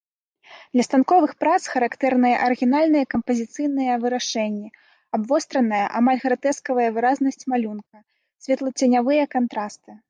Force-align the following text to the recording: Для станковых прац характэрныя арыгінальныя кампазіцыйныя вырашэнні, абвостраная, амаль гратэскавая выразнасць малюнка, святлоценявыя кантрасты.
Для 0.75 0.83
станковых 0.87 1.31
прац 1.43 1.59
характэрныя 1.73 2.35
арыгінальныя 2.45 3.09
кампазіцыйныя 3.13 3.93
вырашэнні, 4.07 4.69
абвостраная, 5.21 5.85
амаль 6.01 6.19
гратэскавая 6.27 6.89
выразнасць 6.99 7.47
малюнка, 7.55 7.97
святлоценявыя 8.47 9.23
кантрасты. 9.37 9.91